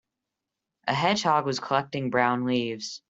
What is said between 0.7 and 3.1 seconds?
A hedgehog was collecting brown leaves.